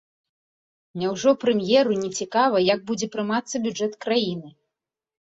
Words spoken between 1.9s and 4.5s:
нецікава, як будзе прымацца бюджэт краіны?